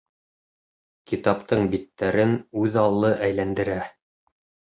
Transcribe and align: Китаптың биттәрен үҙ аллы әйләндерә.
Китаптың 1.11 1.67
биттәрен 1.75 2.33
үҙ 2.63 2.79
аллы 2.87 3.13
әйләндерә. 3.27 3.79